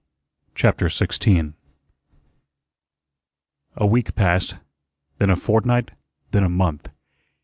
CHAPTER 0.55 0.89
16 0.89 1.53
A 3.75 3.85
week 3.85 4.15
passed, 4.15 4.55
then 5.19 5.29
a 5.29 5.35
fortnight, 5.35 5.91
then 6.31 6.41
a 6.43 6.49
month. 6.49 6.89